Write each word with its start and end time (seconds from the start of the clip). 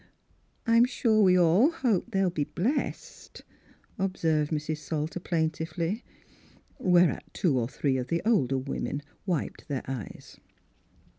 "I'm 0.65 0.85
sure 0.85 1.21
we 1.21 1.37
all 1.37 1.69
hope 1.69 2.09
they'll 2.09 2.31
be 2.31 2.45
blessed," 2.45 3.43
observed 3.99 4.49
Mrs. 4.49 4.77
Salter 4.79 5.19
plaintively. 5.19 6.03
Whereat 6.79 7.31
two 7.33 7.59
or 7.59 7.69
three 7.69 7.97
of 7.97 8.07
the 8.07 8.23
older 8.25 8.57
women 8.57 9.03
wiped 9.27 9.67
their 9.67 9.83
eyes. 9.87 10.39